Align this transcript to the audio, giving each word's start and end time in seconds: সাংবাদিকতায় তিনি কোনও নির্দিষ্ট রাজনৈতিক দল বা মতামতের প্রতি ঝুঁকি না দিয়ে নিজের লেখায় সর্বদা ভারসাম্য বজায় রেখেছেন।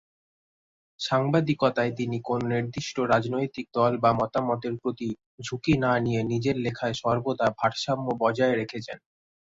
সাংবাদিকতায় 0.99 1.91
তিনি 1.97 2.17
কোনও 2.21 2.45
নির্দিষ্ট 2.53 2.95
রাজনৈতিক 3.13 3.65
দল 3.73 3.93
বা 4.03 4.11
মতামতের 4.19 4.73
প্রতি 4.81 5.07
ঝুঁকি 5.45 5.73
না 5.83 5.91
দিয়ে 5.99 6.21
নিজের 6.31 6.55
লেখায় 6.65 6.95
সর্বদা 7.01 7.47
ভারসাম্য 7.59 8.07
বজায় 8.21 8.55
রেখেছেন। 8.55 8.97